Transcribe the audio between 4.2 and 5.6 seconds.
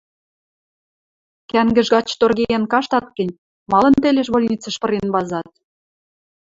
больницӹш пырен вазат?